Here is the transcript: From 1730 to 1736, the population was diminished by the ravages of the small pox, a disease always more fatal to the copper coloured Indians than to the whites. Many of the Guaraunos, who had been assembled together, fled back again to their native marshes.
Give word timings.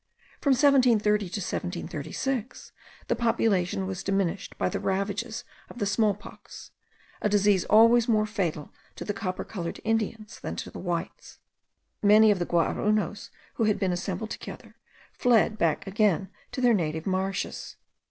From 0.41 0.53
1730 0.53 1.29
to 1.29 1.39
1736, 1.41 2.71
the 3.07 3.15
population 3.15 3.85
was 3.85 4.01
diminished 4.01 4.57
by 4.57 4.67
the 4.67 4.79
ravages 4.79 5.43
of 5.69 5.77
the 5.77 5.85
small 5.85 6.15
pox, 6.15 6.71
a 7.21 7.29
disease 7.29 7.65
always 7.65 8.07
more 8.07 8.25
fatal 8.25 8.73
to 8.95 9.05
the 9.05 9.13
copper 9.13 9.43
coloured 9.43 9.79
Indians 9.83 10.39
than 10.39 10.55
to 10.55 10.71
the 10.71 10.79
whites. 10.79 11.37
Many 12.01 12.31
of 12.31 12.39
the 12.39 12.47
Guaraunos, 12.47 13.29
who 13.53 13.65
had 13.65 13.77
been 13.77 13.91
assembled 13.91 14.31
together, 14.31 14.75
fled 15.13 15.59
back 15.59 15.85
again 15.85 16.31
to 16.53 16.61
their 16.61 16.73
native 16.73 17.05
marshes. 17.05 17.75